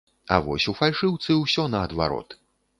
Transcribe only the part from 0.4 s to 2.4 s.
вось у фальшыўцы ўсё наадварот.